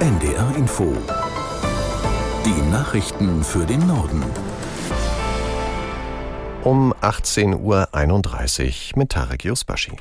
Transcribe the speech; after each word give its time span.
NDR 0.00 0.56
Info. 0.56 0.96
Die 2.46 2.70
Nachrichten 2.70 3.44
für 3.44 3.66
den 3.66 3.86
Norden. 3.86 4.24
Um 6.64 6.94
18.31 7.02 8.94
Uhr 8.94 8.98
mit 8.98 9.10
Tarek 9.10 9.44
Yusbashi. 9.44 9.98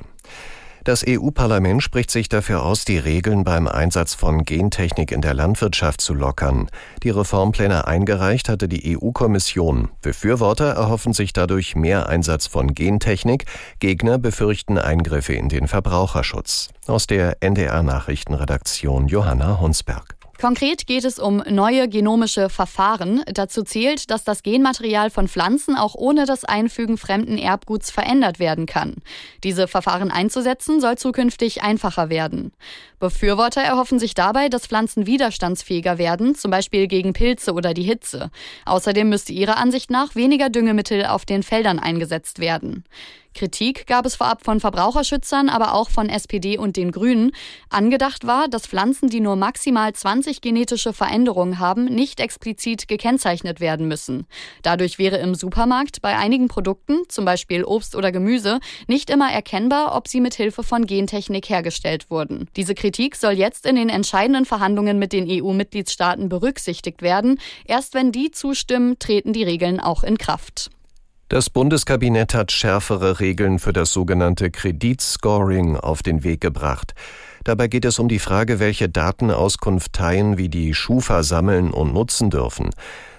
Das 0.83 1.03
EU-Parlament 1.07 1.83
spricht 1.83 2.11
sich 2.11 2.29
dafür 2.29 2.63
aus, 2.63 2.85
die 2.85 2.97
Regeln 2.97 3.43
beim 3.43 3.67
Einsatz 3.67 4.13
von 4.13 4.45
Gentechnik 4.45 5.11
in 5.11 5.21
der 5.21 5.33
Landwirtschaft 5.33 6.01
zu 6.01 6.13
lockern. 6.13 6.69
Die 7.03 7.09
Reformpläne 7.09 7.87
eingereicht 7.87 8.49
hatte 8.49 8.67
die 8.67 8.97
EU-Kommission. 8.97 9.89
Befürworter 10.01 10.73
erhoffen 10.73 11.13
sich 11.13 11.33
dadurch 11.33 11.75
mehr 11.75 12.07
Einsatz 12.07 12.47
von 12.47 12.73
Gentechnik, 12.73 13.45
Gegner 13.79 14.17
befürchten 14.17 14.77
Eingriffe 14.77 15.33
in 15.33 15.49
den 15.49 15.67
Verbraucherschutz. 15.67 16.69
Aus 16.87 17.07
der 17.07 17.37
NDR 17.41 17.83
Nachrichtenredaktion 17.83 19.07
Johanna 19.07 19.59
Hunsberg. 19.59 20.18
Konkret 20.39 20.87
geht 20.87 21.03
es 21.03 21.19
um 21.19 21.43
neue 21.49 21.89
genomische 21.89 22.49
Verfahren. 22.49 23.23
Dazu 23.25 23.61
zählt, 23.63 24.09
dass 24.09 24.23
das 24.23 24.41
Genmaterial 24.41 25.09
von 25.09 25.27
Pflanzen 25.27 25.75
auch 25.75 25.95
ohne 25.95 26.25
das 26.25 26.45
Einfügen 26.45 26.97
fremden 26.97 27.37
Erbguts 27.37 27.91
verändert 27.91 28.39
werden 28.39 28.65
kann. 28.65 28.95
Diese 29.43 29.67
Verfahren 29.67 30.11
einzusetzen 30.11 30.79
soll 30.79 30.97
zukünftig 30.97 31.61
einfacher 31.61 32.09
werden. 32.09 32.53
Befürworter 32.99 33.61
erhoffen 33.61 33.99
sich 33.99 34.13
dabei, 34.13 34.47
dass 34.47 34.67
Pflanzen 34.67 35.05
widerstandsfähiger 35.05 35.97
werden, 35.97 36.35
zum 36.35 36.51
Beispiel 36.51 36.87
gegen 36.87 37.11
Pilze 37.11 37.51
oder 37.51 37.73
die 37.73 37.83
Hitze. 37.83 38.31
Außerdem 38.65 39.09
müsste 39.09 39.33
ihrer 39.33 39.57
Ansicht 39.57 39.91
nach 39.91 40.15
weniger 40.15 40.49
Düngemittel 40.49 41.05
auf 41.05 41.25
den 41.25 41.43
Feldern 41.43 41.79
eingesetzt 41.79 42.39
werden. 42.39 42.85
Kritik 43.33 43.87
gab 43.87 44.05
es 44.05 44.15
vorab 44.15 44.43
von 44.43 44.59
Verbraucherschützern, 44.59 45.49
aber 45.49 45.73
auch 45.73 45.89
von 45.89 46.09
SPD 46.09 46.57
und 46.57 46.75
den 46.75 46.91
Grünen. 46.91 47.31
Angedacht 47.69 48.25
war, 48.25 48.47
dass 48.47 48.67
Pflanzen, 48.67 49.09
die 49.09 49.19
nur 49.19 49.35
maximal 49.35 49.93
20 49.93 50.41
genetische 50.41 50.93
Veränderungen 50.93 51.59
haben, 51.59 51.85
nicht 51.85 52.19
explizit 52.19 52.87
gekennzeichnet 52.87 53.59
werden 53.59 53.87
müssen. 53.87 54.25
Dadurch 54.63 54.99
wäre 54.99 55.17
im 55.17 55.35
Supermarkt 55.35 56.01
bei 56.01 56.17
einigen 56.17 56.47
Produkten, 56.47 57.03
zum 57.07 57.25
Beispiel 57.25 57.63
Obst 57.63 57.95
oder 57.95 58.11
Gemüse, 58.11 58.59
nicht 58.87 59.09
immer 59.09 59.31
erkennbar, 59.31 59.95
ob 59.95 60.07
sie 60.07 60.21
mit 60.21 60.33
Hilfe 60.33 60.63
von 60.63 60.85
Gentechnik 60.85 61.49
hergestellt 61.49 62.09
wurden. 62.09 62.49
Diese 62.55 62.75
Kritik 62.75 63.15
soll 63.15 63.33
jetzt 63.33 63.65
in 63.65 63.75
den 63.75 63.89
entscheidenden 63.89 64.45
Verhandlungen 64.45 64.99
mit 64.99 65.13
den 65.13 65.27
EU-Mitgliedstaaten 65.29 66.29
berücksichtigt 66.29 67.01
werden. 67.01 67.39
Erst 67.65 67.93
wenn 67.93 68.11
die 68.11 68.31
zustimmen, 68.31 68.99
treten 68.99 69.33
die 69.33 69.43
Regeln 69.43 69.79
auch 69.79 70.03
in 70.03 70.17
Kraft. 70.17 70.71
Das 71.29 71.51
Bundeskabinett 71.51 72.33
hat 72.33 72.51
schärfere 72.51 73.19
Regeln 73.19 73.59
für 73.59 73.71
das 73.71 73.91
sogenannte 73.93 74.49
Kreditscoring 74.49 75.77
auf 75.77 76.01
den 76.01 76.23
Weg 76.23 76.41
gebracht. 76.41 76.95
Dabei 77.43 77.67
geht 77.67 77.85
es 77.85 77.99
um 77.99 78.09
die 78.09 78.17
Frage, 78.17 78.59
welche 78.59 78.89
Datenauskunfteien 78.89 80.39
wie 80.39 80.49
die 80.49 80.73
Schufa 80.73 81.21
sammeln 81.21 81.69
und 81.69 81.93
nutzen 81.93 82.31
dürfen. 82.31 82.71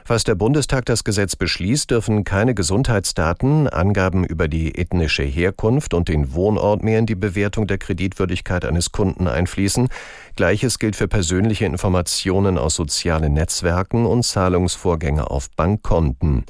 Falls 0.05 0.25
der 0.25 0.34
Bundestag 0.34 0.86
das 0.86 1.05
Gesetz 1.05 1.36
beschließt, 1.36 1.92
dürfen 1.92 2.25
keine 2.25 2.52
Gesundheitsdaten, 2.52 3.69
Angaben 3.69 4.24
über 4.24 4.48
die 4.48 4.74
ethnische 4.74 5.22
Herkunft 5.22 5.95
und 5.95 6.08
den 6.08 6.34
Wohnort 6.34 6.83
mehr 6.83 6.98
in 6.98 7.06
die 7.06 7.14
Bewertung 7.14 7.69
der 7.69 7.78
Kreditwürdigkeit 7.78 8.64
eines 8.64 8.91
Kunden 8.91 9.28
einfließen. 9.28 9.89
Gleiches 10.34 10.80
gilt 10.80 10.97
für 10.97 11.06
persönliche 11.06 11.64
Informationen 11.64 12.58
aus 12.58 12.74
sozialen 12.74 13.34
Netzwerken 13.34 14.05
und 14.05 14.24
Zahlungsvorgänge 14.24 15.30
auf 15.30 15.48
Bankkonten. 15.52 16.45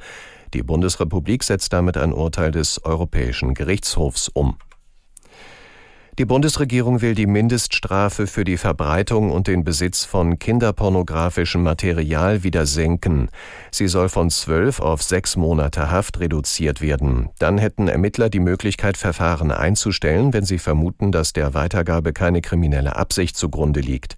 Die 0.53 0.63
Bundesrepublik 0.63 1.45
setzt 1.45 1.73
damit 1.73 1.97
ein 1.97 2.13
Urteil 2.13 2.51
des 2.51 2.85
Europäischen 2.85 3.55
Gerichtshofs 3.55 4.29
um. 4.29 4.57
Die 6.19 6.27
Bundesregierung 6.27 7.01
will 7.01 7.15
die 7.15 7.27
Mindeststrafe 7.27 8.27
für 8.27 8.45
die 8.45 8.59
Verbreitung 8.59 9.31
und 9.31 9.47
den 9.47 9.65
Besitz 9.65 10.05
von 10.05 10.39
kinderpornografischem 10.39 11.63
Material 11.63 12.43
wieder 12.43 12.67
senken. 12.67 13.31
Sie 13.71 13.89
soll 13.89 14.11
von 14.11 14.29
zwölf 14.29 14.81
auf 14.81 15.03
sechs 15.03 15.37
Monate 15.37 15.91
Haft 15.91 16.21
reduziert 16.21 16.83
werden. 16.83 17.31
Dann 17.39 17.57
hätten 17.57 17.89
Ermittler 17.89 18.29
die 18.29 18.41
Möglichkeit, 18.41 18.99
Verfahren 18.99 19.51
einzustellen, 19.51 20.35
wenn 20.35 20.45
sie 20.45 20.59
vermuten, 20.59 21.11
dass 21.11 21.33
der 21.33 21.55
Weitergabe 21.55 22.13
keine 22.13 22.43
kriminelle 22.43 22.97
Absicht 22.97 23.37
zugrunde 23.37 23.81
liegt. 23.81 24.17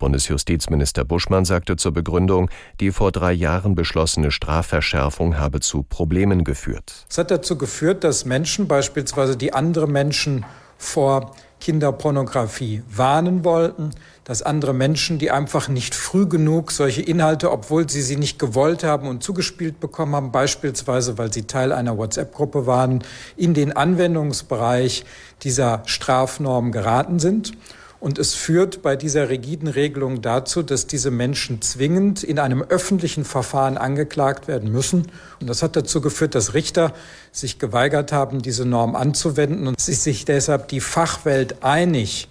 Bundesjustizminister 0.00 1.04
Buschmann 1.04 1.44
sagte 1.44 1.76
zur 1.76 1.92
Begründung, 1.92 2.50
die 2.80 2.90
vor 2.90 3.12
drei 3.12 3.32
Jahren 3.32 3.76
beschlossene 3.76 4.32
Strafverschärfung 4.32 5.38
habe 5.38 5.60
zu 5.60 5.84
Problemen 5.84 6.42
geführt. 6.42 7.06
Es 7.08 7.18
hat 7.18 7.30
dazu 7.30 7.56
geführt, 7.56 8.02
dass 8.02 8.24
Menschen 8.24 8.66
beispielsweise, 8.66 9.36
die 9.36 9.52
andere 9.52 9.86
Menschen 9.86 10.44
vor 10.76 11.30
Kinderpornografie 11.60 12.82
warnen 12.88 13.44
wollten, 13.44 13.90
dass 14.24 14.42
andere 14.42 14.72
Menschen, 14.72 15.18
die 15.18 15.30
einfach 15.30 15.68
nicht 15.68 15.94
früh 15.94 16.26
genug 16.26 16.72
solche 16.72 17.02
Inhalte, 17.02 17.52
obwohl 17.52 17.88
sie 17.88 18.02
sie 18.02 18.16
nicht 18.16 18.38
gewollt 18.38 18.82
haben 18.82 19.06
und 19.06 19.22
zugespielt 19.22 19.78
bekommen 19.78 20.14
haben, 20.16 20.32
beispielsweise 20.32 21.18
weil 21.18 21.32
sie 21.32 21.42
Teil 21.42 21.72
einer 21.72 21.98
WhatsApp-Gruppe 21.98 22.66
waren, 22.66 23.04
in 23.36 23.54
den 23.54 23.76
Anwendungsbereich 23.76 25.04
dieser 25.42 25.82
Strafnorm 25.84 26.72
geraten 26.72 27.18
sind. 27.18 27.52
Und 28.00 28.18
es 28.18 28.34
führt 28.34 28.80
bei 28.80 28.96
dieser 28.96 29.28
rigiden 29.28 29.68
Regelung 29.68 30.22
dazu, 30.22 30.62
dass 30.62 30.86
diese 30.86 31.10
Menschen 31.10 31.60
zwingend 31.60 32.22
in 32.22 32.38
einem 32.38 32.62
öffentlichen 32.62 33.26
Verfahren 33.26 33.76
angeklagt 33.76 34.48
werden 34.48 34.72
müssen. 34.72 35.08
Und 35.38 35.48
das 35.48 35.62
hat 35.62 35.76
dazu 35.76 36.00
geführt, 36.00 36.34
dass 36.34 36.54
Richter 36.54 36.94
sich 37.30 37.58
geweigert 37.58 38.10
haben, 38.10 38.40
diese 38.40 38.64
Norm 38.64 38.96
anzuwenden. 38.96 39.66
Und 39.66 39.78
es 39.78 40.02
sich 40.02 40.24
deshalb 40.24 40.68
die 40.68 40.80
Fachwelt 40.80 41.62
einig, 41.62 42.28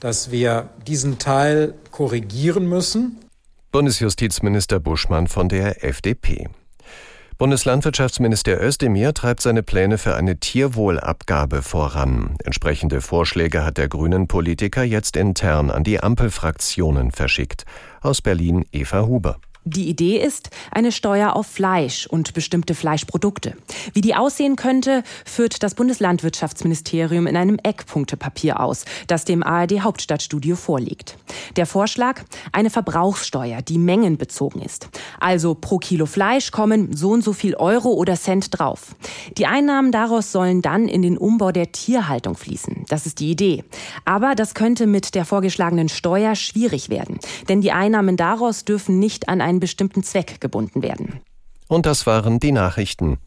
dass 0.00 0.30
wir 0.30 0.68
diesen 0.86 1.18
Teil 1.18 1.72
korrigieren 1.90 2.68
müssen. 2.68 3.16
Bundesjustizminister 3.72 4.80
Buschmann 4.80 5.28
von 5.28 5.48
der 5.48 5.82
FDP. 5.82 6.48
Bundeslandwirtschaftsminister 7.38 8.62
Özdemir 8.62 9.12
treibt 9.12 9.42
seine 9.42 9.62
Pläne 9.62 9.98
für 9.98 10.14
eine 10.14 10.38
Tierwohlabgabe 10.38 11.60
voran. 11.60 12.34
Entsprechende 12.42 13.02
Vorschläge 13.02 13.62
hat 13.62 13.76
der 13.76 13.88
grünen 13.88 14.26
Politiker 14.26 14.82
jetzt 14.82 15.18
intern 15.18 15.70
an 15.70 15.84
die 15.84 16.02
Ampelfraktionen 16.02 17.10
verschickt. 17.10 17.66
Aus 18.00 18.22
Berlin 18.22 18.64
Eva 18.72 19.02
Huber. 19.02 19.36
Die 19.68 19.88
Idee 19.88 20.18
ist 20.22 20.50
eine 20.70 20.92
Steuer 20.92 21.34
auf 21.34 21.48
Fleisch 21.48 22.06
und 22.06 22.34
bestimmte 22.34 22.72
Fleischprodukte. 22.72 23.54
Wie 23.94 24.00
die 24.00 24.14
aussehen 24.14 24.54
könnte, 24.54 25.02
führt 25.24 25.64
das 25.64 25.74
Bundeslandwirtschaftsministerium 25.74 27.26
in 27.26 27.36
einem 27.36 27.58
Eckpunktepapier 27.60 28.60
aus, 28.60 28.84
das 29.08 29.24
dem 29.24 29.42
ARD 29.42 29.80
Hauptstadtstudio 29.80 30.54
vorliegt. 30.54 31.16
Der 31.56 31.66
Vorschlag? 31.66 32.22
Eine 32.52 32.70
Verbrauchssteuer, 32.70 33.60
die 33.60 33.78
mengenbezogen 33.78 34.62
ist. 34.62 34.88
Also 35.18 35.56
pro 35.56 35.78
Kilo 35.78 36.06
Fleisch 36.06 36.52
kommen 36.52 36.94
so 36.94 37.10
und 37.10 37.24
so 37.24 37.32
viel 37.32 37.56
Euro 37.56 37.88
oder 37.88 38.14
Cent 38.14 38.56
drauf. 38.56 38.94
Die 39.36 39.46
Einnahmen 39.46 39.90
daraus 39.90 40.30
sollen 40.30 40.62
dann 40.62 40.86
in 40.86 41.02
den 41.02 41.18
Umbau 41.18 41.50
der 41.50 41.72
Tierhaltung 41.72 42.36
fließen. 42.36 42.84
Das 42.88 43.04
ist 43.04 43.18
die 43.18 43.32
Idee. 43.32 43.64
Aber 44.04 44.36
das 44.36 44.54
könnte 44.54 44.86
mit 44.86 45.16
der 45.16 45.24
vorgeschlagenen 45.24 45.88
Steuer 45.88 46.36
schwierig 46.36 46.88
werden. 46.88 47.18
Denn 47.48 47.62
die 47.62 47.72
Einnahmen 47.72 48.16
daraus 48.16 48.64
dürfen 48.64 49.00
nicht 49.00 49.28
an 49.28 49.40
einen 49.56 49.60
bestimmten 49.60 50.02
Zweck 50.02 50.40
gebunden 50.40 50.82
werden. 50.82 51.20
Und 51.68 51.86
das 51.86 52.06
waren 52.06 52.38
die 52.38 52.52
Nachrichten. 52.52 53.18